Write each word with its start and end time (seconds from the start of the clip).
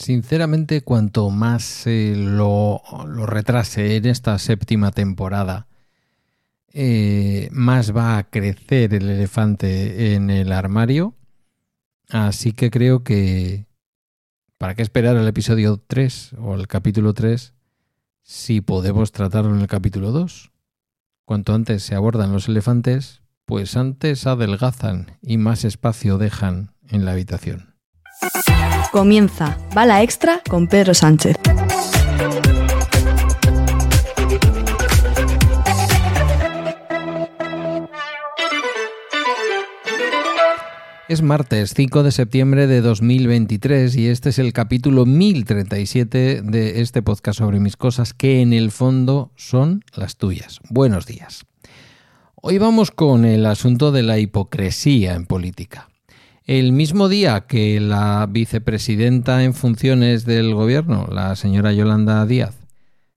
Sinceramente, 0.00 0.80
cuanto 0.80 1.28
más 1.28 1.62
se 1.62 2.14
lo, 2.16 2.80
lo, 3.06 3.26
retrase 3.26 3.96
en 3.96 4.06
esta 4.06 4.38
séptima 4.38 4.92
temporada, 4.92 5.66
eh, 6.72 7.50
más 7.52 7.94
va 7.94 8.16
a 8.16 8.30
crecer 8.30 8.94
el 8.94 9.10
elefante 9.10 10.14
en 10.14 10.30
el 10.30 10.52
armario. 10.52 11.16
Así 12.08 12.54
que 12.54 12.70
creo 12.70 13.04
que... 13.04 13.66
¿Para 14.56 14.74
qué 14.74 14.80
esperar 14.80 15.18
el 15.18 15.28
episodio 15.28 15.82
3 15.86 16.36
o 16.38 16.54
el 16.54 16.66
capítulo 16.66 17.12
3 17.12 17.52
si 18.22 18.62
podemos 18.62 19.12
tratarlo 19.12 19.54
en 19.54 19.60
el 19.60 19.66
capítulo 19.66 20.12
2? 20.12 20.50
Cuanto 21.26 21.52
antes 21.52 21.82
se 21.82 21.94
abordan 21.94 22.32
los 22.32 22.48
elefantes, 22.48 23.20
pues 23.44 23.76
antes 23.76 24.26
adelgazan 24.26 25.18
y 25.20 25.36
más 25.36 25.66
espacio 25.66 26.16
dejan 26.16 26.72
en 26.88 27.04
la 27.04 27.12
habitación. 27.12 27.69
Comienza 28.92 29.56
Bala 29.74 30.02
Extra 30.02 30.42
con 30.48 30.66
Pedro 30.66 30.94
Sánchez. 30.94 31.36
Es 41.08 41.22
martes 41.22 41.74
5 41.74 42.04
de 42.04 42.12
septiembre 42.12 42.68
de 42.68 42.80
2023 42.80 43.96
y 43.96 44.06
este 44.06 44.28
es 44.28 44.38
el 44.38 44.52
capítulo 44.52 45.06
1037 45.06 46.42
de 46.42 46.80
este 46.80 47.02
podcast 47.02 47.38
sobre 47.38 47.58
mis 47.58 47.76
cosas 47.76 48.14
que 48.14 48.42
en 48.42 48.52
el 48.52 48.70
fondo 48.70 49.32
son 49.34 49.84
las 49.94 50.16
tuyas. 50.16 50.60
Buenos 50.68 51.06
días. 51.06 51.46
Hoy 52.36 52.58
vamos 52.58 52.90
con 52.90 53.24
el 53.24 53.44
asunto 53.44 53.90
de 53.92 54.02
la 54.02 54.18
hipocresía 54.18 55.14
en 55.14 55.26
política. 55.26 55.89
El 56.50 56.72
mismo 56.72 57.08
día 57.08 57.42
que 57.42 57.78
la 57.78 58.26
vicepresidenta 58.28 59.44
en 59.44 59.54
funciones 59.54 60.24
del 60.24 60.52
gobierno, 60.52 61.06
la 61.08 61.36
señora 61.36 61.72
Yolanda 61.72 62.26
Díaz, 62.26 62.56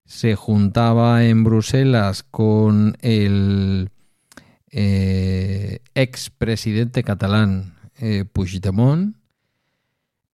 se 0.05 0.35
juntaba 0.35 1.25
en 1.25 1.43
Bruselas 1.43 2.21
con 2.21 2.95
el 3.01 3.89
eh, 4.69 5.79
expresidente 5.95 7.01
catalán 7.01 7.73
eh, 7.97 8.25
Puigdemont, 8.31 9.15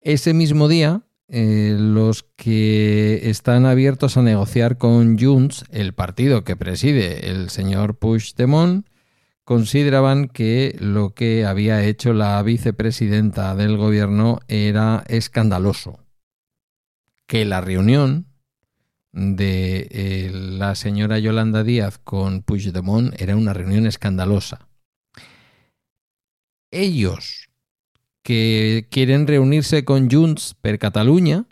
ese 0.02 0.34
mismo 0.34 0.68
día 0.68 1.04
eh, 1.30 1.78
los 1.80 2.24
que 2.36 3.30
están 3.30 3.66
abiertos 3.66 4.18
a 4.18 4.24
negociar 4.24 4.78
con 4.78 5.18
Junts, 5.18 5.64
el 5.72 5.94
partido 5.94 6.44
que 6.44 6.58
preside 6.58 7.30
el 7.32 7.50
señor 7.50 7.98
Puigdemont, 7.98 8.86
consideraban 9.50 10.28
que 10.28 10.76
lo 10.80 11.16
que 11.16 11.44
había 11.44 11.84
hecho 11.84 12.14
la 12.14 12.40
vicepresidenta 12.44 13.56
del 13.56 13.78
gobierno 13.78 14.42
era 14.48 15.04
escandaloso, 15.08 16.06
que 17.26 17.46
la 17.46 17.60
reunión 17.60 18.28
de 19.12 19.88
eh, 19.90 20.30
la 20.32 20.76
señora 20.76 21.18
Yolanda 21.18 21.64
Díaz 21.64 21.98
con 21.98 22.44
Puigdemont 22.44 23.20
era 23.20 23.36
una 23.36 23.54
reunión 23.54 23.88
escandalosa. 23.88 24.68
Ellos 26.70 27.50
que 28.22 28.88
quieren 28.92 29.26
reunirse 29.26 29.84
con 29.84 30.12
Junts 30.12 30.58
per 30.62 30.78
Cataluña, 30.78 31.48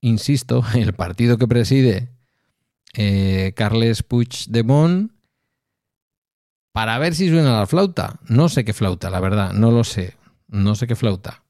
insisto, 0.00 0.64
el 0.74 0.94
partido 0.94 1.36
que 1.36 1.46
preside 1.46 2.08
eh, 2.94 3.52
Carles 3.54 4.02
Puigdemont, 4.02 5.12
para 6.76 6.98
ver 6.98 7.14
si 7.14 7.30
suena 7.30 7.58
la 7.58 7.66
flauta. 7.66 8.20
No 8.28 8.50
sé 8.50 8.66
qué 8.66 8.74
flauta, 8.74 9.08
la 9.08 9.18
verdad, 9.18 9.54
no 9.54 9.70
lo 9.70 9.82
sé. 9.82 10.14
No 10.46 10.74
sé 10.74 10.86
qué 10.86 10.94
flauta. 10.94 11.42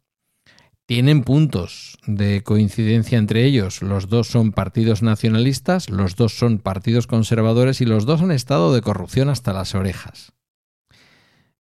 Tienen 0.86 1.24
puntos 1.24 1.98
de 2.06 2.44
coincidencia 2.44 3.18
entre 3.18 3.44
ellos. 3.44 3.82
Los 3.82 4.08
dos 4.08 4.28
son 4.28 4.52
partidos 4.52 5.02
nacionalistas, 5.02 5.90
los 5.90 6.14
dos 6.14 6.38
son 6.38 6.58
partidos 6.58 7.08
conservadores 7.08 7.80
y 7.80 7.86
los 7.86 8.06
dos 8.06 8.22
han 8.22 8.30
estado 8.30 8.72
de 8.72 8.82
corrupción 8.82 9.28
hasta 9.28 9.52
las 9.52 9.74
orejas. 9.74 10.32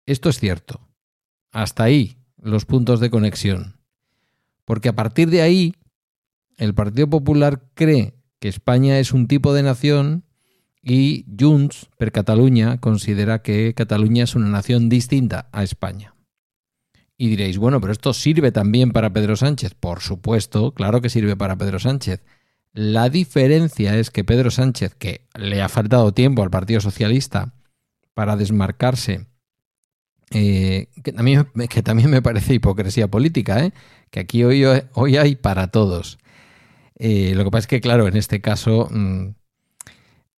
Esto 0.06 0.30
es 0.30 0.38
cierto. 0.40 0.80
Hasta 1.52 1.84
ahí 1.84 2.16
los 2.38 2.64
puntos 2.64 2.98
de 2.98 3.10
conexión. 3.10 3.76
Porque 4.64 4.88
a 4.88 4.94
partir 4.94 5.28
de 5.28 5.42
ahí, 5.42 5.74
el 6.56 6.72
Partido 6.72 7.10
Popular 7.10 7.60
cree 7.74 8.14
que 8.38 8.48
España 8.48 8.98
es 9.00 9.12
un 9.12 9.28
tipo 9.28 9.52
de 9.52 9.64
nación 9.64 10.24
y 10.82 11.26
Junts 11.38 11.88
per 11.98 12.12
Cataluña 12.12 12.78
considera 12.78 13.42
que 13.42 13.74
Cataluña 13.74 14.24
es 14.24 14.34
una 14.34 14.48
nación 14.48 14.88
distinta 14.88 15.48
a 15.52 15.62
España. 15.62 16.14
Y 17.16 17.28
diréis, 17.28 17.58
bueno, 17.58 17.80
pero 17.80 17.92
esto 17.92 18.14
sirve 18.14 18.50
también 18.50 18.92
para 18.92 19.12
Pedro 19.12 19.36
Sánchez. 19.36 19.74
Por 19.74 20.00
supuesto, 20.00 20.72
claro 20.72 21.02
que 21.02 21.10
sirve 21.10 21.36
para 21.36 21.56
Pedro 21.56 21.78
Sánchez. 21.78 22.24
La 22.72 23.10
diferencia 23.10 23.98
es 23.98 24.10
que 24.10 24.24
Pedro 24.24 24.50
Sánchez, 24.50 24.94
que 24.94 25.26
le 25.34 25.60
ha 25.60 25.68
faltado 25.68 26.14
tiempo 26.14 26.42
al 26.42 26.50
Partido 26.50 26.80
Socialista 26.80 27.52
para 28.14 28.36
desmarcarse, 28.36 29.26
eh, 30.30 30.86
que, 31.02 31.12
también, 31.12 32.10
me 32.10 32.22
parece 32.22 32.54
hipocresía 32.54 33.08
política, 33.08 33.64
¿eh? 33.64 33.72
que 34.10 34.20
aquí 34.20 34.44
hoy, 34.44 34.64
hoy 34.94 35.16
hay 35.16 35.36
para 35.36 35.68
todos. 35.68 36.18
Eh, 36.94 37.34
lo 37.34 37.44
que 37.44 37.50
pasa 37.50 37.60
es 37.60 37.66
que, 37.66 37.80
claro, 37.80 38.08
en 38.08 38.16
este 38.16 38.40
caso 38.40 38.88
mm, 38.90 39.30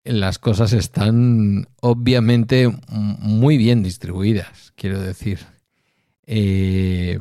las 0.04 0.38
cosas 0.38 0.72
están 0.72 1.68
obviamente 1.80 2.70
muy 2.88 3.56
bien 3.56 3.82
distribuidas, 3.82 4.72
quiero 4.76 5.00
decir. 5.00 5.40
Eh, 6.26 7.18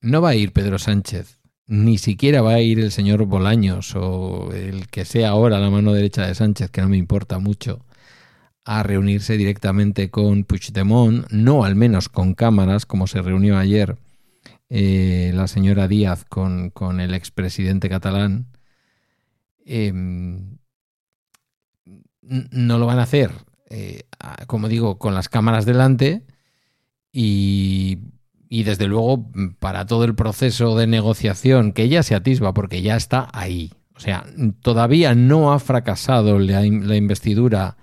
no 0.00 0.20
va 0.20 0.30
a 0.30 0.34
ir 0.34 0.52
Pedro 0.52 0.78
Sánchez, 0.78 1.38
ni 1.66 1.98
siquiera 1.98 2.42
va 2.42 2.54
a 2.54 2.60
ir 2.60 2.80
el 2.80 2.92
señor 2.92 3.24
Bolaños 3.24 3.94
o 3.94 4.52
el 4.52 4.88
que 4.88 5.04
sea 5.04 5.30
ahora 5.30 5.58
la 5.58 5.70
mano 5.70 5.92
derecha 5.92 6.26
de 6.26 6.34
Sánchez, 6.34 6.70
que 6.70 6.82
no 6.82 6.88
me 6.88 6.96
importa 6.96 7.38
mucho, 7.38 7.84
a 8.64 8.82
reunirse 8.82 9.36
directamente 9.36 10.10
con 10.10 10.44
Puigdemont, 10.44 11.30
no 11.30 11.64
al 11.64 11.76
menos 11.76 12.08
con 12.08 12.34
cámaras, 12.34 12.86
como 12.86 13.06
se 13.06 13.22
reunió 13.22 13.58
ayer 13.58 13.96
eh, 14.68 15.32
la 15.34 15.48
señora 15.48 15.88
Díaz 15.88 16.24
con, 16.24 16.70
con 16.70 17.00
el 17.00 17.14
expresidente 17.14 17.88
catalán. 17.88 18.46
Eh, 19.64 19.92
no 22.50 22.78
lo 22.78 22.86
van 22.86 22.98
a 22.98 23.02
hacer, 23.02 23.32
eh, 23.68 24.04
como 24.46 24.68
digo, 24.68 24.98
con 24.98 25.14
las 25.14 25.28
cámaras 25.28 25.66
delante 25.66 26.24
y, 27.12 27.98
desde 28.48 28.86
luego 28.86 29.30
para 29.58 29.86
todo 29.86 30.04
el 30.04 30.14
proceso 30.14 30.76
de 30.76 30.86
negociación 30.86 31.72
que 31.72 31.88
ya 31.88 32.02
se 32.02 32.14
atisba 32.14 32.54
porque 32.54 32.82
ya 32.82 32.96
está 32.96 33.28
ahí. 33.32 33.72
O 33.94 34.00
sea, 34.00 34.24
todavía 34.60 35.14
no 35.14 35.52
ha 35.52 35.58
fracasado 35.58 36.38
la, 36.38 36.64
investidura 36.64 37.76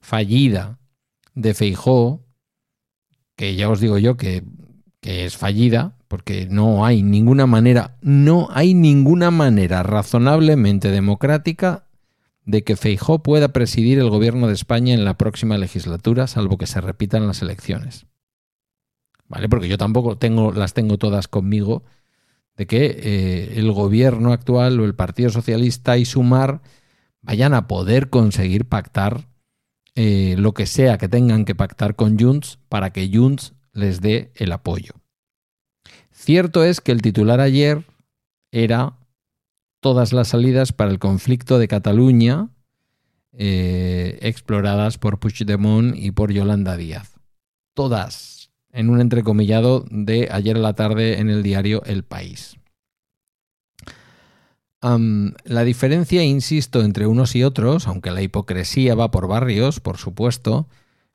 fallida 0.00 0.78
de 1.34 1.54
Feijó, 1.54 2.24
que 3.36 3.54
ya 3.54 3.68
os 3.68 3.80
digo 3.80 3.98
yo 3.98 4.16
que, 4.16 4.44
que 5.00 5.24
es 5.24 5.36
fallida, 5.36 5.96
porque 6.08 6.46
no 6.50 6.84
hay 6.84 7.02
ninguna 7.02 7.46
manera, 7.46 7.96
no 8.00 8.48
hay 8.52 8.74
ninguna 8.74 9.30
manera 9.30 9.82
razonablemente 9.82 10.90
democrática 10.90 11.86
de 12.44 12.64
que 12.64 12.76
Feijó 12.76 13.22
pueda 13.22 13.48
presidir 13.48 13.98
el 13.98 14.10
gobierno 14.10 14.48
de 14.48 14.54
España 14.54 14.94
en 14.94 15.04
la 15.04 15.16
próxima 15.16 15.58
legislatura, 15.58 16.26
salvo 16.26 16.58
que 16.58 16.66
se 16.66 16.80
repitan 16.80 17.26
las 17.26 17.42
elecciones. 17.42 18.06
¿Vale? 19.28 19.48
Porque 19.48 19.68
yo 19.68 19.78
tampoco 19.78 20.18
tengo, 20.18 20.52
las 20.52 20.74
tengo 20.74 20.98
todas 20.98 21.28
conmigo 21.28 21.84
de 22.56 22.66
que 22.66 22.84
eh, 22.84 23.54
el 23.56 23.72
gobierno 23.72 24.32
actual 24.32 24.78
o 24.80 24.84
el 24.84 24.94
Partido 24.94 25.30
Socialista 25.30 25.96
y 25.96 26.04
Sumar 26.04 26.60
vayan 27.22 27.54
a 27.54 27.66
poder 27.66 28.10
conseguir 28.10 28.66
pactar 28.66 29.28
eh, 29.94 30.34
lo 30.38 30.52
que 30.52 30.66
sea 30.66 30.98
que 30.98 31.08
tengan 31.08 31.44
que 31.44 31.54
pactar 31.54 31.96
con 31.96 32.18
Junts 32.18 32.58
para 32.68 32.90
que 32.90 33.10
Junts 33.12 33.54
les 33.72 34.00
dé 34.00 34.32
el 34.34 34.52
apoyo. 34.52 34.94
Cierto 36.10 36.64
es 36.64 36.80
que 36.80 36.92
el 36.92 37.02
titular 37.02 37.40
ayer 37.40 37.84
era 38.50 38.98
todas 39.82 40.12
las 40.12 40.28
salidas 40.28 40.72
para 40.72 40.92
el 40.92 41.00
conflicto 41.00 41.58
de 41.58 41.66
Cataluña 41.66 42.48
eh, 43.32 44.18
exploradas 44.22 44.96
por 44.96 45.18
Puigdemont 45.18 45.96
y 45.96 46.12
por 46.12 46.32
Yolanda 46.32 46.76
Díaz. 46.76 47.18
Todas, 47.74 48.52
en 48.70 48.90
un 48.90 49.00
entrecomillado 49.00 49.84
de 49.90 50.28
ayer 50.30 50.56
a 50.56 50.60
la 50.60 50.74
tarde 50.74 51.18
en 51.18 51.30
el 51.30 51.42
diario 51.42 51.82
El 51.84 52.04
País. 52.04 52.56
la 54.82 55.64
diferencia, 55.64 56.22
insisto, 56.22 56.82
entre 56.82 57.08
unos 57.08 57.34
y 57.34 57.42
otros, 57.42 57.88
aunque 57.88 58.12
la 58.12 58.22
hipocresía 58.22 58.94
va 58.94 59.10
por 59.10 59.26
barrios, 59.26 59.80
por 59.80 59.98
supuesto, 59.98 60.68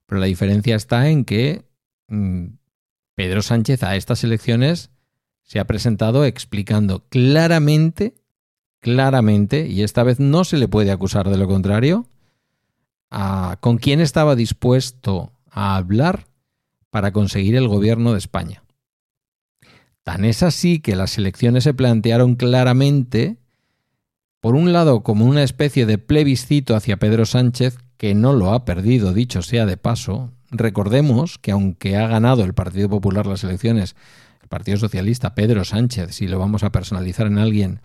pero 0.06 0.20
la 0.20 0.28
diferencia 0.28 0.76
está 0.76 1.10
en 1.10 1.24
que 1.24 1.64
mm, 2.10 2.48
Pedro 3.16 3.42
Sánchez 3.42 3.84
a 3.84 3.96
estas 3.96 4.26
elecciones 4.26 4.90
se 5.44 5.60
ha 5.60 5.68
presentado 5.68 6.26
explicando 6.26 7.06
claramente 7.08 8.16
claramente, 8.80 9.68
y 9.68 9.84
esta 9.84 10.04
vez 10.04 10.20
no 10.20 10.44
se 10.44 10.58
le 10.58 10.68
puede 10.68 10.92
acusar 10.92 11.30
de 11.30 11.38
lo 11.38 11.48
contrario, 11.48 12.08
con 13.60 13.78
quién 13.78 14.02
estaba 14.02 14.36
dispuesto 14.36 15.32
a 15.50 15.76
hablar 15.76 16.28
para 16.90 17.12
conseguir 17.12 17.56
el 17.56 17.68
gobierno 17.68 18.12
de 18.12 18.18
España. 18.18 18.64
Tan 20.04 20.24
es 20.24 20.44
así 20.44 20.80
que 20.80 20.96
las 20.96 21.18
elecciones 21.18 21.66
se 21.66 21.74
plantearon 21.74 22.36
claramente, 22.36 23.38
por 24.40 24.56
un 24.56 24.72
lado, 24.72 25.04
como 25.04 25.26
una 25.26 25.44
especie 25.44 25.86
de 25.86 25.98
plebiscito 25.98 26.76
hacia 26.76 26.98
Pedro 26.98 27.26
Sánchez, 27.26 27.78
que 27.98 28.14
no 28.14 28.34
lo 28.34 28.54
ha 28.54 28.64
perdido, 28.64 29.14
dicho 29.14 29.42
sea 29.42 29.66
de 29.66 29.76
paso. 29.76 30.32
Recordemos 30.50 31.38
que 31.40 31.52
aunque 31.52 31.98
ha 31.98 32.08
ganado 32.08 32.44
el 32.46 32.54
Partido 32.54 32.88
Popular 32.88 33.26
las 33.26 33.44
elecciones, 33.44 33.96
el 34.42 34.48
Partido 34.48 34.78
Socialista, 34.78 35.36
Pedro 35.36 35.66
Sánchez, 35.66 36.16
si 36.16 36.28
lo 36.28 36.40
vamos 36.40 36.64
a 36.64 36.72
personalizar 36.72 37.28
en 37.28 37.38
alguien, 37.38 37.82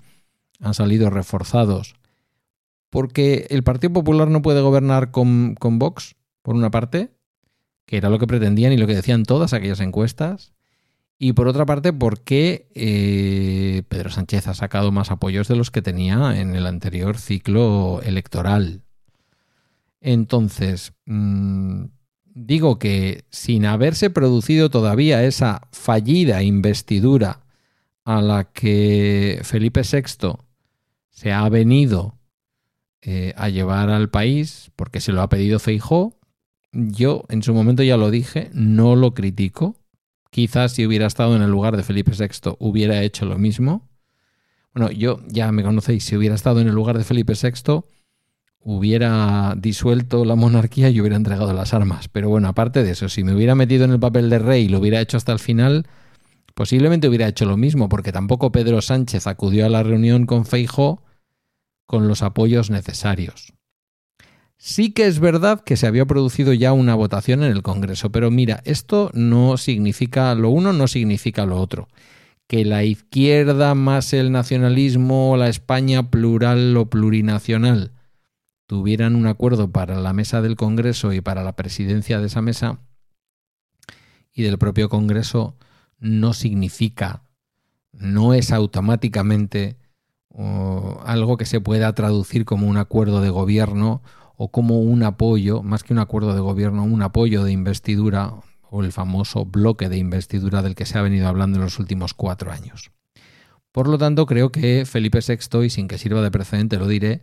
han 0.63 0.73
salido 0.73 1.11
reforzados 1.11 1.97
porque 2.93 3.47
el 3.49 3.63
Partido 3.63 3.95
Popular 3.95 4.29
no 4.29 4.43
puede 4.43 4.61
gobernar 4.61 5.13
con, 5.13 5.55
con 5.59 5.79
Vox, 5.79 6.15
por 6.43 6.55
una 6.55 6.71
parte, 6.71 7.09
que 7.87 7.97
era 7.97 8.11
lo 8.11 8.19
que 8.19 8.27
pretendían 8.27 8.71
y 8.71 8.77
lo 8.77 8.87
que 8.87 8.95
decían 8.95 9.23
todas 9.23 9.55
aquellas 9.55 9.81
encuestas, 9.81 10.53
y 11.19 11.33
por 11.33 11.49
otra 11.49 11.65
parte, 11.65 11.95
porque 11.95 12.69
eh, 12.75 13.83
Pedro 13.89 14.11
Sánchez 14.11 14.47
ha 14.47 14.53
sacado 14.53 14.93
más 14.93 15.11
apoyos 15.11 15.49
de 15.49 15.57
los 15.57 15.71
que 15.71 15.81
tenía 15.81 16.39
en 16.39 16.55
el 16.55 16.67
anterior 16.67 17.17
ciclo 17.17 18.03
electoral. 18.03 18.83
Entonces, 20.03 20.93
mm, 21.07 21.85
digo 22.27 22.79
que 22.79 23.25
sin 23.31 23.65
haberse 23.65 24.11
producido 24.11 24.69
todavía 24.69 25.25
esa 25.25 25.63
fallida 25.73 26.43
investidura 26.43 27.41
a 28.05 28.21
la 28.21 28.45
que 28.53 29.41
Felipe 29.45 29.81
VI 29.81 30.37
se 31.13 31.31
ha 31.33 31.49
venido 31.49 32.19
eh, 33.03 33.33
a 33.37 33.49
llevar 33.49 33.91
al 33.91 34.11
país 34.11 34.73
porque 34.75 35.01
se 35.01 35.13
lo 35.13 35.23
ha 35.23 35.29
pedido 35.29 35.59
Feijó. 35.59 36.19
Yo 36.73 37.25
en 37.29 37.43
su 37.43 37.55
momento 37.55 37.83
ya 37.83 37.97
lo 37.97 38.11
dije, 38.11 38.51
no 38.53 38.97
lo 38.97 39.15
critico. 39.15 39.77
Quizás 40.31 40.73
si 40.73 40.87
hubiera 40.87 41.07
estado 41.07 41.37
en 41.37 41.43
el 41.43 41.51
lugar 41.51 41.77
de 41.77 41.85
Felipe 41.85 42.13
VI 42.19 42.57
hubiera 42.59 43.03
hecho 43.03 43.27
lo 43.27 43.39
mismo. 43.39 43.89
Bueno, 44.75 44.91
yo 44.91 45.21
ya 45.29 45.53
me 45.53 45.63
conocéis, 45.63 46.05
si 46.05 46.17
hubiera 46.17 46.35
estado 46.35 46.61
en 46.61 46.69
el 46.69 46.75
lugar 46.75 46.97
de 46.97 47.05
Felipe 47.05 47.35
VI 47.35 47.85
hubiera 48.65 49.55
disuelto 49.57 50.25
la 50.25 50.37
monarquía 50.37 50.89
y 50.89 51.01
hubiera 51.01 51.17
entregado 51.17 51.53
las 51.53 51.75
armas. 51.75 52.09
Pero 52.09 52.29
bueno, 52.29 52.49
aparte 52.49 52.83
de 52.83 52.93
eso, 52.93 53.09
si 53.09 53.25
me 53.25 53.35
hubiera 53.35 53.55
metido 53.55 53.85
en 53.85 53.91
el 53.91 54.01
papel 54.01 54.31
de 54.31 54.39
rey 54.39 54.65
y 54.65 54.69
lo 54.69 54.79
hubiera 54.79 55.01
hecho 55.01 55.17
hasta 55.17 55.33
el 55.33 55.39
final, 55.39 55.87
posiblemente 56.55 57.09
hubiera 57.09 57.29
hecho 57.29 57.45
lo 57.45 57.57
mismo, 57.57 57.89
porque 57.89 58.13
tampoco 58.13 58.53
Pedro 58.53 58.83
Sánchez 58.83 59.27
acudió 59.27 59.67
a 59.67 59.69
la 59.69 59.83
reunión 59.83 60.27
con 60.27 60.45
Feijó 60.45 61.03
con 61.87 62.09
los 62.09 62.23
apoyos 62.23 62.71
necesarios. 62.71 63.53
Sí 64.57 64.93
que 64.93 65.07
es 65.07 65.19
verdad 65.19 65.61
que 65.65 65.77
se 65.77 65.89
había 65.89 66.07
producido 66.07 66.53
ya 66.53 66.73
una 66.73 66.95
votación 66.95 67.43
en 67.43 67.51
el 67.51 67.63
Congreso, 67.63 68.13
pero 68.13 68.31
mira, 68.31 68.63
esto 68.65 69.11
no 69.13 69.57
significa, 69.57 70.35
lo 70.37 70.51
uno 70.51 70.73
no 70.73 70.87
significa 70.87 71.47
lo 71.47 71.61
otro. 71.61 71.89
Que 72.47 72.65
la 72.65 72.85
izquierda 72.85 73.75
más 73.75 74.13
el 74.13 74.31
nacionalismo, 74.31 75.37
la 75.37 75.49
España 75.49 76.11
plural 76.11 76.77
o 76.77 76.89
plurinacional, 76.89 77.93
tuvieran 78.67 79.17
un 79.17 79.27
acuerdo 79.27 79.71
para 79.73 80.01
la 80.01 80.13
mesa 80.13 80.41
del 80.43 80.57
Congreso 80.57 81.13
y 81.13 81.21
para 81.21 81.43
la 81.43 81.57
presidencia 81.57 82.21
de 82.21 82.29
esa 82.29 82.41
mesa 82.41 82.79
y 84.33 84.45
del 84.45 84.59
propio 84.59 84.89
Congreso, 84.89 85.57
no 86.03 86.33
significa, 86.33 87.23
no 87.93 88.35
es 88.35 88.51
automáticamente 88.51 89.77
algo 91.05 91.37
que 91.37 91.45
se 91.45 91.61
pueda 91.61 91.95
traducir 91.95 92.45
como 92.45 92.67
un 92.67 92.77
acuerdo 92.77 93.21
de 93.21 93.31
gobierno 93.31 94.03
o 94.37 94.51
como 94.51 94.81
un 94.81 95.05
apoyo, 95.05 95.63
más 95.63 95.85
que 95.85 95.93
un 95.93 96.01
acuerdo 96.01 96.35
de 96.35 96.41
gobierno, 96.41 96.83
un 96.83 97.03
apoyo 97.03 97.45
de 97.45 97.53
investidura 97.53 98.35
o 98.69 98.83
el 98.83 98.91
famoso 98.91 99.45
bloque 99.45 99.89
de 99.89 99.99
investidura 99.99 100.63
del 100.63 100.75
que 100.75 100.87
se 100.87 100.99
ha 100.99 101.03
venido 101.03 101.29
hablando 101.29 101.59
en 101.59 101.65
los 101.65 101.79
últimos 101.79 102.15
cuatro 102.15 102.51
años. 102.51 102.91
Por 103.71 103.87
lo 103.87 103.97
tanto, 103.97 104.27
creo 104.27 104.51
que 104.51 104.85
Felipe 104.85 105.21
VI, 105.21 105.65
y 105.65 105.71
sin 105.71 105.87
que 105.87 105.99
sirva 105.99 106.21
de 106.21 106.33
precedente 106.33 106.79
lo 106.79 106.89
diré, 106.89 107.23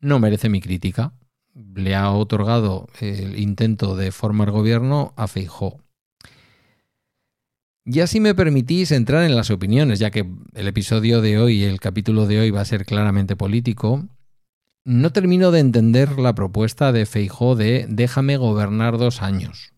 no 0.00 0.20
merece 0.20 0.48
mi 0.48 0.60
crítica. 0.60 1.14
Le 1.54 1.96
ha 1.96 2.10
otorgado 2.12 2.86
el 3.00 3.38
intento 3.38 3.96
de 3.96 4.12
formar 4.12 4.52
gobierno 4.52 5.12
a 5.16 5.26
Feijó. 5.26 5.80
Ya 7.84 8.06
si 8.06 8.20
me 8.20 8.34
permitís 8.34 8.92
entrar 8.92 9.24
en 9.24 9.34
las 9.34 9.50
opiniones, 9.50 9.98
ya 9.98 10.12
que 10.12 10.24
el 10.54 10.68
episodio 10.68 11.20
de 11.20 11.38
hoy, 11.38 11.64
el 11.64 11.80
capítulo 11.80 12.26
de 12.26 12.38
hoy 12.38 12.50
va 12.50 12.60
a 12.60 12.64
ser 12.64 12.84
claramente 12.84 13.34
político, 13.34 14.06
no 14.84 15.10
termino 15.10 15.50
de 15.50 15.60
entender 15.60 16.18
la 16.18 16.32
propuesta 16.34 16.92
de 16.92 17.06
Feijó 17.06 17.56
de 17.56 17.86
déjame 17.88 18.36
gobernar 18.36 18.98
dos 18.98 19.20
años. 19.20 19.72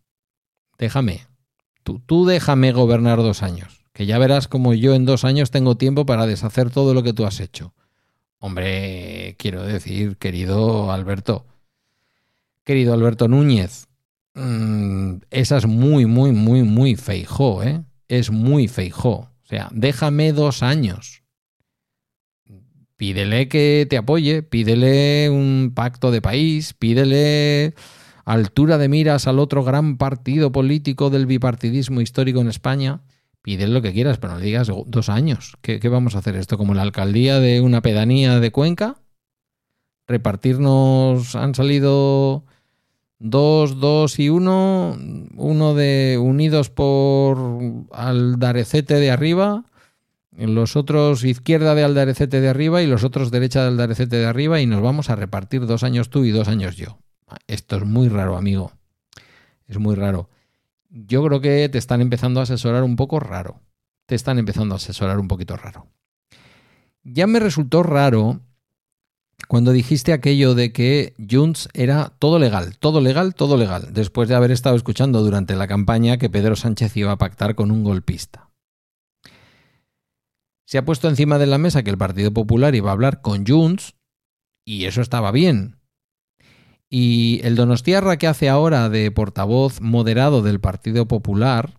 Déjame. 0.79 1.23
Tú, 1.83 1.99
tú 1.99 2.27
déjame 2.27 2.73
gobernar 2.73 3.19
dos 3.19 3.43
años. 3.43 3.87
Que 3.95 4.05
ya 4.05 4.19
verás 4.19 4.49
como 4.49 4.75
yo 4.75 4.95
en 4.95 5.07
dos 5.07 5.25
años 5.25 5.51
tengo 5.51 5.77
tiempo 5.77 6.05
para 6.05 6.27
deshacer 6.27 6.71
todo 6.71 6.93
lo 6.93 7.03
que 7.03 7.15
tú 7.15 7.25
has 7.25 7.41
hecho. 7.41 7.73
Hombre, 8.39 9.35
quiero 9.39 9.63
decir, 9.63 10.19
querido 10.19 10.93
Alberto, 10.93 11.47
querido 12.65 12.93
Alberto 12.93 13.29
Núñez, 13.29 13.87
mmm, 14.35 15.15
esa 15.31 15.57
es 15.57 15.67
muy, 15.67 16.05
muy, 16.05 16.33
muy, 16.33 16.65
muy 16.65 16.97
Feijó, 16.97 17.63
¿eh? 17.63 17.83
Es 18.09 18.31
muy 18.31 18.69
feijó. 18.69 19.31
O 19.43 19.47
sea, 19.47 19.69
déjame 19.73 20.33
dos 20.33 20.63
años. 20.63 21.23
Pídele 22.97 23.49
que 23.49 23.87
te 23.91 23.97
apoye, 23.97 24.43
pídele 24.43 25.29
un 25.29 25.73
pacto 25.75 26.11
de 26.11 26.23
país, 26.23 26.75
pídele 26.75 27.75
altura 28.25 28.79
de 28.79 28.89
miras 28.89 29.27
al 29.27 29.39
otro 29.39 29.65
gran 29.65 29.99
partido 29.99 30.53
político 30.53 31.11
del 31.11 31.27
bipartidismo 31.27 32.01
histórico 32.01 32.41
en 32.41 32.49
España. 32.49 33.03
Pídele 33.43 33.75
lo 33.75 33.83
que 33.83 33.93
quieras, 33.93 34.19
pero 34.19 34.33
no 34.33 34.39
le 34.39 34.47
digas 34.47 34.71
dos 34.87 35.09
años. 35.09 35.59
¿Qué, 35.61 35.81
¿Qué, 35.81 35.89
vamos 35.89 36.15
a 36.15 36.21
hacer 36.21 36.37
esto? 36.37 36.57
¿Como 36.57 36.73
la 36.73 36.83
alcaldía 36.83 37.41
de 37.41 37.61
una 37.61 37.83
pedanía 37.83 38.41
de 38.41 38.51
Cuenca? 38.51 39.03
¿Repartirnos 40.07 41.35
han 41.35 41.55
salido 41.55 42.47
Dos, 43.27 43.81
dos 43.81 44.19
y 44.19 44.29
uno. 44.29 44.99
Uno 45.37 45.75
de 45.75 46.19
unidos 46.21 46.69
por 46.69 47.39
Aldarecete 47.91 48.97
de 48.97 49.11
arriba. 49.11 49.65
Los 50.37 50.77
otros 50.77 51.25
izquierda 51.25 51.75
de 51.75 51.85
Aldarecete 51.85 52.43
de 52.43 52.51
arriba 52.51 52.83
y 52.83 52.87
los 52.87 53.03
otros 53.03 53.31
derecha 53.31 53.63
de 53.63 53.69
Aldarecete 53.69 54.17
de 54.17 54.27
arriba. 54.27 54.61
Y 54.61 54.67
nos 54.67 54.83
vamos 54.83 55.09
a 55.09 55.17
repartir 55.17 55.65
dos 55.65 55.85
años 55.85 56.11
tú 56.11 56.27
y 56.27 56.33
dos 56.33 56.49
años 56.49 56.77
yo. 56.77 56.99
Esto 57.47 57.77
es 57.77 57.87
muy 57.87 58.11
raro, 58.11 58.37
amigo. 58.37 58.73
Es 59.69 59.79
muy 59.79 59.95
raro. 59.95 60.29
Yo 60.91 61.25
creo 61.25 61.41
que 61.41 61.67
te 61.71 61.79
están 61.79 62.03
empezando 62.03 62.41
a 62.41 62.43
asesorar 62.43 62.83
un 62.83 62.97
poco 62.97 63.21
raro. 63.21 63.63
Te 64.05 64.17
están 64.17 64.39
empezando 64.39 64.75
a 64.75 64.77
asesorar 64.77 65.19
un 65.19 65.29
poquito 65.29 65.57
raro. 65.57 65.87
Ya 67.05 67.27
me 67.27 67.41
resultó 67.41 67.83
raro 67.83 68.43
cuando 69.55 69.71
dijiste 69.71 70.13
aquello 70.13 70.57
de 70.57 70.73
que 70.73 71.15
Junts 71.31 71.69
era 71.75 72.13
todo 72.19 72.41
legal, 72.41 72.77
todo 72.77 73.01
legal, 73.01 73.37
todo 73.37 73.57
legal, 73.57 73.91
después 73.93 74.29
de 74.29 74.35
haber 74.35 74.51
estado 74.51 74.75
escuchando 74.75 75.23
durante 75.23 75.55
la 75.55 75.69
campaña 75.69 76.17
que 76.17 76.29
Pedro 76.29 76.57
Sánchez 76.57 76.97
iba 76.97 77.13
a 77.13 77.19
pactar 77.19 77.55
con 77.55 77.71
un 77.71 77.85
golpista. 77.85 78.51
Se 80.67 80.77
ha 80.77 80.85
puesto 80.85 81.09
encima 81.09 81.39
de 81.39 81.47
la 81.47 81.59
mesa 81.59 81.85
que 81.85 81.91
el 81.91 81.97
Partido 81.97 82.33
Popular 82.33 82.75
iba 82.75 82.91
a 82.91 82.95
hablar 82.95 83.23
con 83.23 83.47
Junts 83.47 83.95
y 84.67 84.87
eso 84.87 85.01
estaba 85.01 85.31
bien. 85.31 85.77
Y 86.91 87.39
el 87.45 87.55
Donostiarra 87.55 88.17
que 88.17 88.27
hace 88.27 88.49
ahora 88.49 88.89
de 88.89 89.09
portavoz 89.13 89.81
moderado 89.81 90.43
del 90.43 90.59
Partido 90.59 91.07
Popular, 91.07 91.79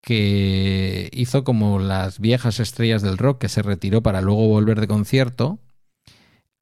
que 0.00 1.10
hizo 1.12 1.42
como 1.42 1.80
las 1.80 2.20
viejas 2.20 2.60
estrellas 2.60 3.02
del 3.02 3.18
rock 3.18 3.40
que 3.40 3.48
se 3.48 3.62
retiró 3.62 4.04
para 4.04 4.20
luego 4.20 4.46
volver 4.46 4.78
de 4.78 4.86
concierto, 4.86 5.58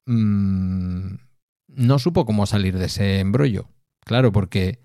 mmm, 0.05 1.15
no 1.67 1.99
supo 1.99 2.25
cómo 2.25 2.45
salir 2.45 2.77
de 2.77 2.85
ese 2.85 3.19
embrollo. 3.19 3.67
Claro, 4.01 4.31
porque 4.31 4.79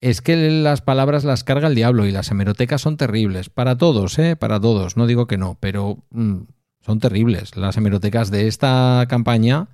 es 0.00 0.20
que 0.20 0.36
las 0.36 0.80
palabras 0.80 1.24
las 1.24 1.44
carga 1.44 1.68
el 1.68 1.74
diablo 1.74 2.06
y 2.06 2.12
las 2.12 2.30
hemerotecas 2.30 2.80
son 2.80 2.96
terribles. 2.96 3.50
Para 3.50 3.76
todos, 3.76 4.18
¿eh? 4.18 4.36
Para 4.36 4.60
todos. 4.60 4.96
No 4.96 5.06
digo 5.06 5.26
que 5.26 5.38
no, 5.38 5.58
pero 5.60 6.04
mmm, 6.10 6.42
son 6.80 7.00
terribles. 7.00 7.56
Las 7.56 7.76
hemerotecas 7.76 8.30
de 8.30 8.48
esta 8.48 9.06
campaña, 9.08 9.68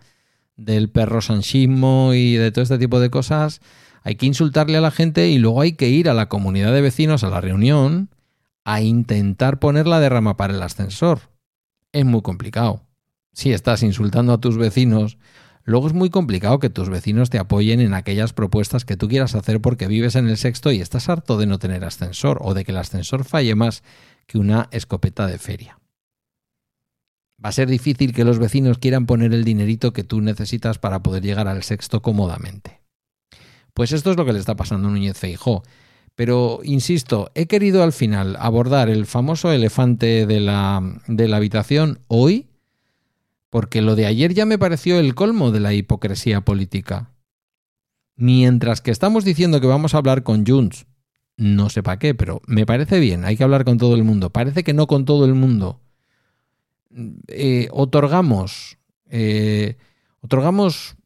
del 0.57 0.91
perro 0.91 1.21
sanchismo 1.21 2.15
y 2.15 2.35
de 2.35 2.51
todo 2.51 2.63
este 2.63 2.79
tipo 2.79 3.01
de 3.01 3.11
cosas, 3.11 3.61
hay 4.03 4.17
que 4.17 4.27
insultarle 4.27 4.79
a 4.79 4.81
la 4.81 4.91
gente 4.91 5.29
y 5.29 5.39
luego 5.39 5.61
hay 5.61 5.73
que 5.73 5.89
ir 5.89 6.09
a 6.09 6.15
la 6.15 6.29
comunidad 6.29 6.73
de 6.73 6.81
vecinos, 6.81 7.25
a 7.25 7.31
la 7.31 7.41
reunión, 7.41 8.11
a 8.65 8.81
intentar 8.81 9.59
poner 9.59 9.87
la 9.87 10.01
derrama 10.01 10.37
para 10.37 10.55
el 10.55 10.63
ascensor. 10.63 11.21
Es 11.93 12.05
muy 12.05 12.23
complicado 12.23 12.86
si 13.37 13.53
estás 13.53 13.83
insultando 13.83 14.33
a 14.33 14.41
tus 14.41 14.57
vecinos, 14.57 15.19
luego 15.65 15.89
es 15.89 15.93
muy 15.93 16.09
complicado 16.09 16.59
que 16.59 16.71
tus 16.71 16.89
vecinos 16.89 17.29
te 17.29 17.39
apoyen 17.39 17.81
en 17.81 17.93
aquellas 17.93 18.33
propuestas 18.33 18.87
que 18.87 18.97
tú 18.97 19.09
quieras 19.09 19.35
hacer 19.35 19.61
porque 19.61 19.89
vives 19.89 20.17
en 20.17 20.27
el 20.27 20.39
sexto 20.39 20.73
y 20.73 20.81
estás 20.81 21.11
harto 21.11 21.37
de 21.37 21.45
no 21.45 21.59
tener 21.59 21.85
ascensor 21.85 22.39
o 22.41 22.55
de 22.55 22.65
que 22.65 22.73
el 22.73 22.79
ascensor 22.79 23.25
falle 23.25 23.55
más 23.55 23.83
que 24.27 24.39
una 24.39 24.69
escopeta 24.71 25.27
de 25.27 25.37
feria. 25.37 25.79
Va 27.45 27.51
a 27.51 27.53
ser 27.53 27.69
difícil 27.69 28.15
que 28.15 28.25
los 28.25 28.39
vecinos 28.39 28.79
quieran 28.79 29.05
poner 29.05 29.35
el 29.35 29.45
dinerito 29.45 29.93
que 29.93 30.03
tú 30.03 30.23
necesitas 30.23 30.79
para 30.79 31.03
poder 31.03 31.23
llegar 31.23 31.47
al 31.47 31.63
sexto 31.63 32.01
cómodamente. 32.01 32.81
Pues 33.75 33.93
esto 33.93 34.11
es 34.11 34.17
lo 34.17 34.25
que 34.25 34.33
le 34.33 34.39
está 34.39 34.57
pasando 34.57 34.89
a 34.89 34.91
Núñez 34.91 35.19
Feijó. 35.19 35.63
Pero, 36.15 36.61
insisto, 36.63 37.31
he 37.35 37.45
querido 37.45 37.83
al 37.83 37.93
final 37.93 38.39
abordar 38.41 38.89
el 38.89 39.05
famoso 39.05 39.53
elefante 39.53 40.25
de 40.25 40.41
la, 40.41 41.03
de 41.07 41.29
la 41.29 41.37
habitación 41.37 41.99
hoy, 42.09 42.47
porque 43.57 43.81
lo 43.81 43.97
de 43.97 44.05
ayer 44.05 44.35
ya 44.35 44.45
me 44.45 44.59
pareció 44.59 45.01
el 45.01 45.15
colmo 45.15 45.51
de 45.51 45.61
la 45.61 45.73
hipocresía 45.73 46.43
política. 46.43 47.15
Mientras 48.15 48.83
que 48.83 48.91
estamos 48.91 49.25
diciendo 49.25 49.63
que 49.63 49.67
vamos 49.67 49.95
a 49.95 49.97
hablar 49.97 50.25
con 50.25 50.45
Junts, 50.47 50.85
no 51.39 51.71
sé 51.71 51.83
para 51.83 51.99
qué, 51.99 52.15
pero 52.15 52.43
me 52.47 52.67
parece 52.67 53.01
bien, 53.01 53.25
hay 53.25 53.35
que 53.35 53.45
hablar 53.45 53.65
con 53.65 53.79
todo 53.79 53.95
el 53.95 54.05
mundo. 54.05 54.29
Parece 54.29 54.63
que 54.63 54.75
no 54.75 54.87
con 54.87 55.07
todo 55.07 55.25
el 55.25 55.33
mundo. 55.33 55.81
Eh, 57.29 57.69
otorgamos, 57.73 58.77
eh, 59.09 59.79
otorgamos 60.21 60.97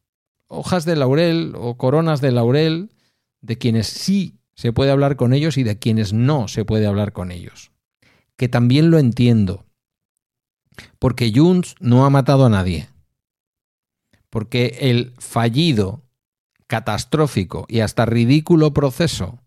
hojas 0.47 0.83
de 0.83 0.97
laurel 0.97 1.53
o 1.55 1.77
coronas 1.77 2.19
de 2.19 2.33
laurel 2.33 2.89
de 3.39 3.57
quienes 3.57 3.87
sí 3.87 4.41
se 4.55 4.73
puede 4.73 4.91
hablar 4.91 5.15
con 5.15 5.31
ellos 5.31 5.57
y 5.57 5.63
de 5.63 5.79
quienes 5.79 6.11
no 6.11 6.49
se 6.49 6.65
puede 6.65 6.85
hablar 6.85 7.13
con 7.13 7.31
ellos. 7.31 7.71
Que 8.35 8.49
también 8.49 8.91
lo 8.91 8.99
entiendo. 8.99 9.63
Porque 10.99 11.31
Junts 11.33 11.75
no 11.79 12.05
ha 12.05 12.09
matado 12.09 12.45
a 12.45 12.49
nadie. 12.49 12.89
Porque 14.29 14.77
el 14.81 15.13
fallido 15.19 16.03
catastrófico 16.67 17.65
y 17.67 17.81
hasta 17.81 18.05
ridículo 18.05 18.73
proceso 18.73 19.39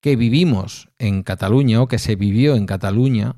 que 0.00 0.16
vivimos 0.16 0.88
en 0.98 1.22
Cataluña 1.22 1.80
o 1.82 1.88
que 1.88 1.98
se 1.98 2.16
vivió 2.16 2.54
en 2.54 2.66
Cataluña, 2.66 3.36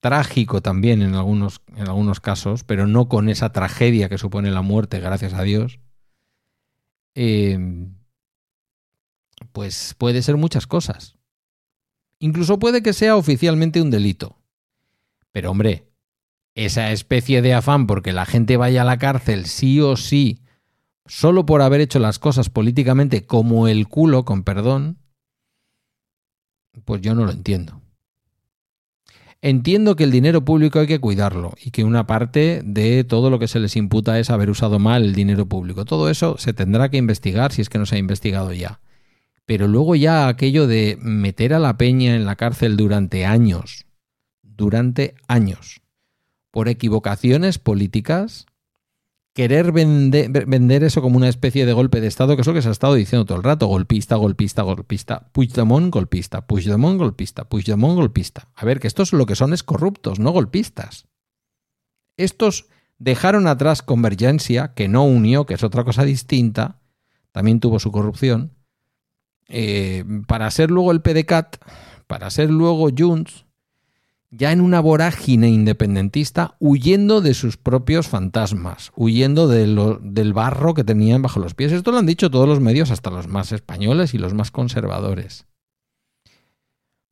trágico 0.00 0.62
también 0.62 1.02
en 1.02 1.14
algunos, 1.14 1.60
en 1.76 1.88
algunos 1.88 2.20
casos, 2.20 2.64
pero 2.64 2.86
no 2.86 3.08
con 3.08 3.28
esa 3.28 3.52
tragedia 3.52 4.08
que 4.08 4.18
supone 4.18 4.50
la 4.50 4.62
muerte, 4.62 5.00
gracias 5.00 5.34
a 5.34 5.42
Dios, 5.42 5.80
eh, 7.14 7.58
pues 9.52 9.94
puede 9.98 10.22
ser 10.22 10.36
muchas 10.36 10.66
cosas. 10.66 11.16
Incluso 12.18 12.58
puede 12.58 12.82
que 12.82 12.92
sea 12.92 13.16
oficialmente 13.16 13.80
un 13.80 13.90
delito. 13.90 14.36
Pero 15.32 15.50
hombre, 15.50 15.86
esa 16.54 16.92
especie 16.92 17.42
de 17.42 17.54
afán 17.54 17.86
porque 17.86 18.12
la 18.12 18.26
gente 18.26 18.56
vaya 18.56 18.82
a 18.82 18.84
la 18.84 18.98
cárcel 18.98 19.46
sí 19.46 19.80
o 19.80 19.96
sí 19.96 20.42
solo 21.06 21.44
por 21.44 21.60
haber 21.60 21.80
hecho 21.80 21.98
las 21.98 22.18
cosas 22.18 22.50
políticamente 22.50 23.26
como 23.26 23.66
el 23.66 23.88
culo, 23.88 24.24
con 24.24 24.44
perdón, 24.44 24.98
pues 26.84 27.00
yo 27.00 27.14
no 27.14 27.24
lo 27.24 27.32
entiendo. 27.32 27.82
Entiendo 29.42 29.96
que 29.96 30.04
el 30.04 30.10
dinero 30.10 30.44
público 30.44 30.78
hay 30.78 30.86
que 30.86 31.00
cuidarlo 31.00 31.54
y 31.60 31.70
que 31.70 31.82
una 31.82 32.06
parte 32.06 32.60
de 32.62 33.04
todo 33.04 33.30
lo 33.30 33.38
que 33.38 33.48
se 33.48 33.58
les 33.58 33.74
imputa 33.74 34.18
es 34.18 34.30
haber 34.30 34.50
usado 34.50 34.78
mal 34.78 35.02
el 35.02 35.14
dinero 35.14 35.46
público. 35.46 35.84
Todo 35.84 36.10
eso 36.10 36.36
se 36.38 36.52
tendrá 36.52 36.90
que 36.90 36.98
investigar 36.98 37.50
si 37.50 37.62
es 37.62 37.70
que 37.70 37.78
no 37.78 37.86
se 37.86 37.96
ha 37.96 37.98
investigado 37.98 38.52
ya. 38.52 38.80
Pero 39.46 39.66
luego 39.66 39.96
ya 39.96 40.28
aquello 40.28 40.66
de 40.66 40.98
meter 41.00 41.54
a 41.54 41.58
la 41.58 41.76
peña 41.76 42.14
en 42.14 42.26
la 42.26 42.36
cárcel 42.36 42.76
durante 42.76 43.24
años, 43.24 43.86
durante 44.60 45.14
años, 45.26 45.80
por 46.50 46.68
equivocaciones 46.68 47.58
políticas, 47.58 48.46
querer 49.32 49.72
vender, 49.72 50.84
eso 50.84 51.00
como 51.00 51.16
una 51.16 51.28
especie 51.30 51.64
de 51.64 51.72
golpe 51.72 52.00
de 52.00 52.08
Estado, 52.08 52.36
que 52.36 52.42
es 52.42 52.46
lo 52.46 52.52
que 52.52 52.60
se 52.60 52.68
ha 52.68 52.72
estado 52.72 52.94
diciendo 52.94 53.24
todo 53.24 53.38
el 53.38 53.44
rato, 53.44 53.66
golpista, 53.66 54.16
golpista, 54.16 54.62
golpista, 54.62 55.30
Puigdemont, 55.32 55.90
golpista, 55.90 56.46
Puigdemont, 56.46 56.98
golpista, 56.98 57.48
Puigdemont, 57.48 57.96
golpista. 57.96 58.48
A 58.54 58.66
ver, 58.66 58.80
que 58.80 58.86
estos 58.86 59.14
lo 59.14 59.24
que 59.24 59.36
son 59.36 59.54
es 59.54 59.62
corruptos, 59.62 60.18
no 60.18 60.30
golpistas. 60.30 61.06
Estos 62.18 62.66
dejaron 62.98 63.46
atrás 63.46 63.82
Convergencia, 63.82 64.74
que 64.74 64.88
no 64.88 65.04
unió, 65.04 65.46
que 65.46 65.54
es 65.54 65.64
otra 65.64 65.84
cosa 65.84 66.04
distinta, 66.04 66.80
también 67.32 67.60
tuvo 67.60 67.78
su 67.78 67.90
corrupción, 67.92 68.52
eh, 69.48 70.04
para 70.26 70.50
ser 70.50 70.70
luego 70.70 70.92
el 70.92 71.00
PDCAT, 71.00 71.56
para 72.06 72.28
ser 72.28 72.50
luego 72.50 72.90
Junts, 72.96 73.46
ya 74.30 74.52
en 74.52 74.60
una 74.60 74.80
vorágine 74.80 75.48
independentista, 75.48 76.54
huyendo 76.60 77.20
de 77.20 77.34
sus 77.34 77.56
propios 77.56 78.08
fantasmas, 78.08 78.92
huyendo 78.94 79.48
del 79.48 80.32
barro 80.32 80.74
que 80.74 80.84
tenían 80.84 81.20
bajo 81.20 81.40
los 81.40 81.54
pies. 81.54 81.72
Esto 81.72 81.90
lo 81.90 81.98
han 81.98 82.06
dicho 82.06 82.30
todos 82.30 82.48
los 82.48 82.60
medios, 82.60 82.90
hasta 82.90 83.10
los 83.10 83.26
más 83.26 83.50
españoles 83.50 84.14
y 84.14 84.18
los 84.18 84.32
más 84.32 84.50
conservadores. 84.50 85.46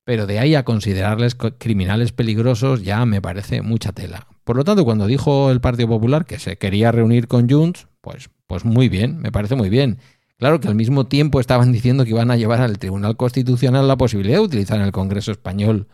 Pero 0.05 0.27
de 0.27 0.39
ahí 0.39 0.55
a 0.55 0.65
considerarles 0.65 1.35
criminales 1.35 2.13
peligrosos 2.13 2.83
ya 2.83 3.05
me 3.05 3.21
parece 3.21 3.63
mucha 3.63 3.93
tela. 3.93 4.27
Por 4.45 4.57
lo 4.57 4.65
tanto, 4.65 4.85
cuando 4.85 5.07
dijo 5.07 5.51
el 5.51 5.61
Partido 5.61 5.89
Popular 5.89 6.25
que 6.25 6.39
se 6.39 6.57
quería 6.57 6.93
reunir 6.93 7.29
con 7.29 7.51
Junts, 7.51 7.89
pues, 8.01 8.31
pues 8.47 8.65
muy 8.65 8.89
bien, 8.89 9.19
me 9.19 9.33
parece 9.33 9.57
muy 9.57 9.69
bien. 9.69 9.99
Claro 10.39 10.61
que 10.61 10.69
al 10.69 10.77
mismo 10.77 11.09
tiempo 11.09 11.41
estaban 11.41 11.73
diciendo 11.73 12.05
que 12.05 12.11
iban 12.11 12.31
a 12.31 12.37
llevar 12.37 12.61
al 12.61 12.79
Tribunal 12.79 13.17
Constitucional 13.17 13.89
la 13.89 13.99
posibilidad 13.99 14.39
de 14.39 14.45
utilizar 14.45 14.79
en 14.79 14.85
el 14.85 14.93
Congreso 14.93 15.33
Español 15.33 15.89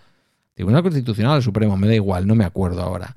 Tribunal 0.54 0.82
Constitucional 0.82 1.42
Supremo, 1.42 1.76
me 1.76 1.88
da 1.88 1.94
igual, 1.94 2.26
no 2.26 2.34
me 2.34 2.44
acuerdo 2.44 2.82
ahora. 2.82 3.16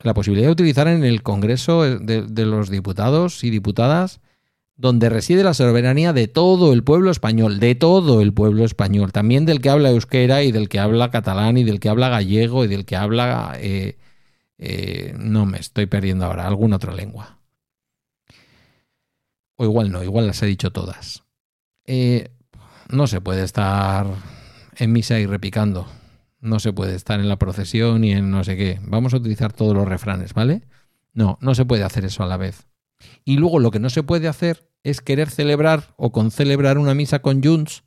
La 0.00 0.14
posibilidad 0.14 0.48
de 0.48 0.52
utilizar 0.52 0.88
en 0.88 1.04
el 1.04 1.22
Congreso 1.22 1.82
de, 1.82 2.46
los 2.46 2.70
diputados 2.70 3.44
y 3.44 3.50
diputadas 3.50 4.20
donde 4.76 5.08
reside 5.08 5.44
la 5.44 5.54
soberanía 5.54 6.12
de 6.12 6.26
todo 6.26 6.72
el 6.72 6.82
pueblo 6.82 7.10
español, 7.10 7.60
de 7.60 7.74
todo 7.76 8.20
el 8.20 8.32
pueblo 8.32 8.64
español, 8.64 9.12
también 9.12 9.46
del 9.46 9.60
que 9.60 9.70
habla 9.70 9.90
euskera 9.90 10.42
y 10.42 10.50
del 10.50 10.68
que 10.68 10.80
habla 10.80 11.10
catalán 11.10 11.58
y 11.58 11.64
del 11.64 11.78
que 11.78 11.88
habla 11.88 12.08
gallego 12.08 12.64
y 12.64 12.68
del 12.68 12.84
que 12.84 12.96
habla... 12.96 13.56
Eh, 13.58 13.96
eh, 14.58 15.14
no 15.18 15.46
me 15.46 15.58
estoy 15.58 15.86
perdiendo 15.86 16.24
ahora, 16.24 16.46
alguna 16.46 16.76
otra 16.76 16.94
lengua. 16.94 17.38
O 19.56 19.64
igual 19.64 19.92
no, 19.92 20.02
igual 20.02 20.26
las 20.26 20.42
he 20.42 20.46
dicho 20.46 20.72
todas. 20.72 21.24
Eh, 21.86 22.30
no 22.88 23.06
se 23.06 23.20
puede 23.20 23.44
estar 23.44 24.06
en 24.76 24.92
misa 24.92 25.18
y 25.18 25.26
repicando. 25.26 25.86
No 26.44 26.60
se 26.60 26.74
puede 26.74 26.94
estar 26.94 27.20
en 27.20 27.28
la 27.30 27.38
procesión 27.38 28.04
y 28.04 28.12
en 28.12 28.30
no 28.30 28.44
sé 28.44 28.54
qué. 28.54 28.78
Vamos 28.82 29.14
a 29.14 29.16
utilizar 29.16 29.54
todos 29.54 29.74
los 29.74 29.88
refranes, 29.88 30.34
¿vale? 30.34 30.60
No, 31.14 31.38
no 31.40 31.54
se 31.54 31.64
puede 31.64 31.84
hacer 31.84 32.04
eso 32.04 32.22
a 32.22 32.26
la 32.26 32.36
vez. 32.36 32.66
Y 33.24 33.38
luego 33.38 33.60
lo 33.60 33.70
que 33.70 33.78
no 33.78 33.88
se 33.88 34.02
puede 34.02 34.28
hacer 34.28 34.68
es 34.82 35.00
querer 35.00 35.30
celebrar 35.30 35.94
o 35.96 36.12
concelebrar 36.12 36.76
una 36.76 36.92
misa 36.92 37.20
con 37.20 37.42
Junts 37.42 37.82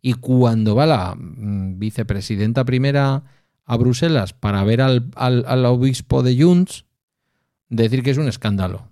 y 0.00 0.14
cuando 0.14 0.74
va 0.74 0.86
la 0.86 1.14
mm, 1.14 1.78
vicepresidenta 1.78 2.64
primera 2.64 3.24
a 3.66 3.76
Bruselas 3.76 4.32
para 4.32 4.64
ver 4.64 4.80
al, 4.80 5.10
al 5.14 5.66
obispo 5.66 6.22
de 6.22 6.42
Junts, 6.42 6.86
decir 7.68 8.02
que 8.02 8.12
es 8.12 8.18
un 8.18 8.28
escándalo. 8.28 8.88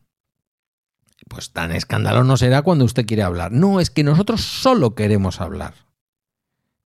Pues 1.28 1.52
tan 1.52 1.72
escándalo 1.72 2.24
no 2.24 2.36
será 2.36 2.60
cuando 2.60 2.84
usted 2.84 3.06
quiere 3.06 3.22
hablar. 3.22 3.52
No, 3.52 3.80
es 3.80 3.88
que 3.88 4.04
nosotros 4.04 4.42
solo 4.42 4.94
queremos 4.94 5.40
hablar. 5.40 5.72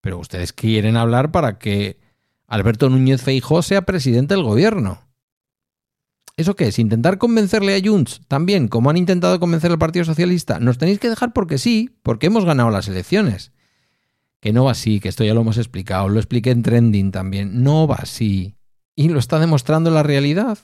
Pero 0.00 0.18
ustedes 0.18 0.52
quieren 0.52 0.96
hablar 0.96 1.32
para 1.32 1.58
que 1.58 2.11
Alberto 2.46 2.88
Núñez 2.88 3.22
Feijó 3.22 3.62
sea 3.62 3.82
presidente 3.82 4.34
del 4.34 4.42
gobierno. 4.44 5.00
¿Eso 6.36 6.56
qué 6.56 6.68
es? 6.68 6.78
¿Intentar 6.78 7.18
convencerle 7.18 7.76
a 7.76 7.80
Junts 7.82 8.22
también, 8.26 8.68
como 8.68 8.90
han 8.90 8.96
intentado 8.96 9.38
convencer 9.38 9.70
al 9.70 9.78
Partido 9.78 10.04
Socialista? 10.04 10.58
Nos 10.58 10.78
tenéis 10.78 10.98
que 10.98 11.10
dejar 11.10 11.32
porque 11.32 11.58
sí, 11.58 11.90
porque 12.02 12.26
hemos 12.26 12.44
ganado 12.44 12.70
las 12.70 12.88
elecciones. 12.88 13.52
Que 14.40 14.52
no 14.52 14.64
va 14.64 14.72
así, 14.72 14.98
que 14.98 15.08
esto 15.08 15.24
ya 15.24 15.34
lo 15.34 15.42
hemos 15.42 15.58
explicado, 15.58 16.08
lo 16.08 16.18
expliqué 16.18 16.50
en 16.50 16.62
Trending 16.62 17.12
también. 17.12 17.62
No 17.62 17.86
va 17.86 17.96
así. 17.96 18.56
Y 18.96 19.08
lo 19.08 19.18
está 19.18 19.38
demostrando 19.38 19.90
la 19.90 20.02
realidad. 20.02 20.58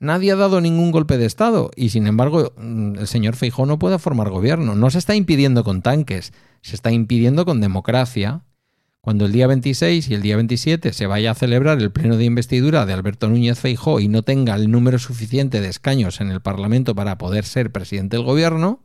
Nadie 0.00 0.32
ha 0.32 0.36
dado 0.36 0.60
ningún 0.60 0.92
golpe 0.92 1.18
de 1.18 1.26
Estado 1.26 1.70
y 1.74 1.88
sin 1.88 2.06
embargo 2.06 2.52
mm, 2.56 2.96
el 2.96 3.06
señor 3.08 3.34
Feijó 3.34 3.66
no 3.66 3.78
puede 3.78 3.98
formar 3.98 4.30
gobierno. 4.30 4.74
No 4.76 4.90
se 4.90 4.98
está 4.98 5.14
impidiendo 5.14 5.64
con 5.64 5.82
tanques, 5.82 6.32
se 6.62 6.76
está 6.76 6.92
impidiendo 6.92 7.44
con 7.44 7.60
democracia, 7.60 8.44
cuando 9.08 9.24
el 9.24 9.32
día 9.32 9.46
26 9.46 10.10
y 10.10 10.14
el 10.14 10.20
día 10.20 10.36
27 10.36 10.92
se 10.92 11.06
vaya 11.06 11.30
a 11.30 11.34
celebrar 11.34 11.78
el 11.78 11.90
pleno 11.90 12.18
de 12.18 12.26
investidura 12.26 12.84
de 12.84 12.92
Alberto 12.92 13.26
Núñez 13.30 13.58
Feijó 13.58 14.00
y 14.00 14.08
no 14.08 14.22
tenga 14.22 14.54
el 14.54 14.70
número 14.70 14.98
suficiente 14.98 15.62
de 15.62 15.68
escaños 15.68 16.20
en 16.20 16.30
el 16.30 16.42
Parlamento 16.42 16.94
para 16.94 17.16
poder 17.16 17.46
ser 17.46 17.72
presidente 17.72 18.18
del 18.18 18.26
gobierno, 18.26 18.82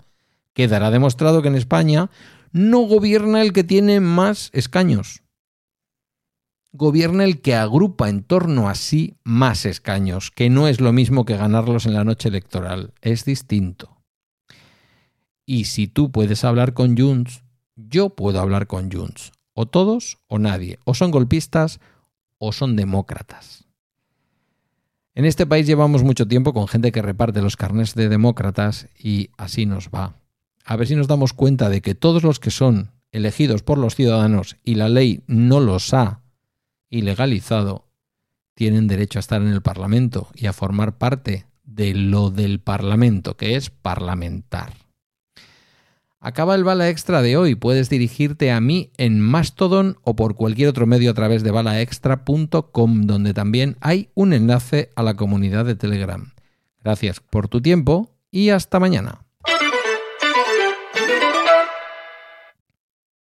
quedará 0.53 0.91
demostrado 0.91 1.41
que 1.41 1.49
en 1.49 1.55
España 1.55 2.09
no 2.53 2.83
gobierna 2.83 3.41
el 3.41 3.51
que 3.51 3.65
tiene 3.65 3.99
más 3.99 4.49
escaños. 4.53 5.23
Gobierna 6.71 7.25
el 7.25 7.41
que 7.41 7.55
agrupa 7.55 8.07
en 8.07 8.23
torno 8.23 8.69
a 8.69 8.75
sí 8.75 9.17
más 9.25 9.65
escaños, 9.65 10.31
que 10.31 10.49
no 10.49 10.69
es 10.69 10.79
lo 10.79 10.93
mismo 10.93 11.25
que 11.25 11.35
ganarlos 11.35 11.85
en 11.85 11.95
la 11.95 12.05
noche 12.05 12.29
electoral, 12.29 12.93
es 13.01 13.25
distinto. 13.25 13.97
Y 15.45 15.65
si 15.65 15.89
tú 15.89 16.13
puedes 16.13 16.45
hablar 16.45 16.73
con 16.73 16.97
Junts, 16.97 17.43
yo 17.75 18.11
puedo 18.11 18.39
hablar 18.39 18.67
con 18.67 18.89
Junts 18.89 19.32
o 19.53 19.65
todos 19.65 20.19
o 20.27 20.39
nadie. 20.39 20.79
O 20.83 20.93
son 20.93 21.11
golpistas 21.11 21.79
o 22.37 22.51
son 22.51 22.75
demócratas. 22.75 23.65
En 25.15 25.25
este 25.25 25.45
país 25.45 25.67
llevamos 25.67 26.03
mucho 26.03 26.27
tiempo 26.27 26.53
con 26.53 26.67
gente 26.67 26.91
que 26.91 27.01
reparte 27.01 27.41
los 27.41 27.55
carnés 27.55 27.93
de 27.93 28.09
demócratas 28.09 28.87
y 28.97 29.29
así 29.37 29.65
nos 29.65 29.89
va. 29.89 30.15
A 30.65 30.75
ver 30.75 30.87
si 30.87 30.95
nos 30.95 31.07
damos 31.07 31.33
cuenta 31.33 31.69
de 31.69 31.81
que 31.81 31.93
todos 31.93 32.23
los 32.23 32.39
que 32.39 32.49
son 32.49 32.91
elegidos 33.11 33.61
por 33.61 33.77
los 33.77 33.95
ciudadanos 33.95 34.57
y 34.63 34.75
la 34.75 34.89
ley 34.89 35.23
no 35.27 35.59
los 35.59 35.93
ha 35.93 36.21
ilegalizado, 36.89 37.85
tienen 38.55 38.87
derecho 38.87 39.19
a 39.19 39.21
estar 39.21 39.41
en 39.41 39.49
el 39.49 39.61
Parlamento 39.61 40.29
y 40.33 40.47
a 40.47 40.53
formar 40.53 40.97
parte 40.97 41.45
de 41.63 41.93
lo 41.93 42.29
del 42.29 42.59
Parlamento, 42.59 43.37
que 43.37 43.55
es 43.55 43.69
parlamentar. 43.69 44.73
Acaba 46.25 46.55
el 46.55 46.63
bala 46.63 46.87
extra 46.87 47.21
de 47.21 47.35
hoy. 47.35 47.55
Puedes 47.55 47.89
dirigirte 47.89 48.49
a 48.49 48.61
mí 48.61 48.91
en 48.95 49.19
Mastodon 49.19 49.97
o 50.03 50.15
por 50.15 50.35
cualquier 50.35 50.69
otro 50.69 50.87
medio 50.87 51.11
a 51.11 51.13
través 51.13 51.43
de 51.43 51.51
balaextra.com, 51.51 53.01
donde 53.01 53.33
también 53.33 53.75
hay 53.81 54.07
un 54.13 54.31
enlace 54.31 54.89
a 54.95 55.03
la 55.03 55.15
comunidad 55.15 55.65
de 55.65 55.75
Telegram. 55.75 56.31
Gracias 56.81 57.19
por 57.19 57.49
tu 57.49 57.61
tiempo 57.61 58.09
y 58.31 58.51
hasta 58.51 58.79
mañana. 58.79 59.22